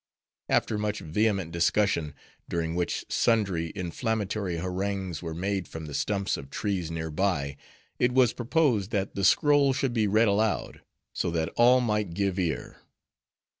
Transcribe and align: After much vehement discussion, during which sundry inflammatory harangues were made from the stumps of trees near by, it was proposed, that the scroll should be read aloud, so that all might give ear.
After 0.49 0.79
much 0.79 0.97
vehement 1.01 1.51
discussion, 1.51 2.15
during 2.49 2.73
which 2.73 3.05
sundry 3.07 3.69
inflammatory 3.75 4.57
harangues 4.57 5.21
were 5.21 5.35
made 5.35 5.67
from 5.67 5.85
the 5.85 5.93
stumps 5.93 6.37
of 6.37 6.49
trees 6.49 6.89
near 6.89 7.11
by, 7.11 7.55
it 7.99 8.11
was 8.11 8.33
proposed, 8.33 8.89
that 8.89 9.13
the 9.13 9.23
scroll 9.23 9.73
should 9.73 9.93
be 9.93 10.07
read 10.07 10.27
aloud, 10.27 10.81
so 11.13 11.29
that 11.29 11.53
all 11.55 11.81
might 11.81 12.15
give 12.15 12.39
ear. 12.39 12.77